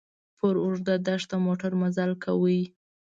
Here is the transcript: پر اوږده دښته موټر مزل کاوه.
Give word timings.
پر 0.37 0.53
اوږده 0.63 0.95
دښته 1.07 1.35
موټر 1.45 1.71
مزل 1.81 2.11
کاوه. 2.23 2.59